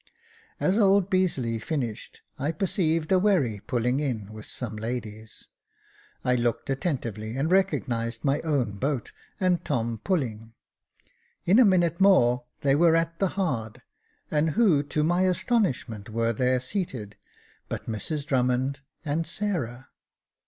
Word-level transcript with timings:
As 0.59 0.79
old 0.79 1.11
Beazeley 1.11 1.59
finished, 1.61 2.23
I 2.39 2.51
perceived 2.53 3.11
a 3.11 3.19
wherry 3.19 3.59
pulling 3.59 3.99
in 3.99 4.33
with 4.33 4.47
some 4.47 4.75
ladies. 4.75 5.47
I 6.25 6.33
looked 6.33 6.71
attentively, 6.71 7.37
and 7.37 7.51
recognised 7.51 8.23
my 8.23 8.39
own 8.41 8.79
boat, 8.79 9.11
and 9.39 9.63
Tom 9.63 10.01
pulling. 10.03 10.53
In 11.45 11.59
a 11.59 11.65
minute 11.65 12.01
more 12.01 12.45
they 12.61 12.73
were 12.73 12.95
at 12.95 13.19
the 13.19 13.27
hard, 13.37 13.83
and 14.31 14.49
who, 14.57 14.81
to 14.81 15.03
my 15.03 15.27
astonishment, 15.27 16.09
were 16.09 16.33
there 16.33 16.59
seated, 16.59 17.15
but 17.69 17.85
Mrs 17.85 18.25
Drummond 18.25 18.79
and 19.05 19.27
Sarah. 19.27 19.89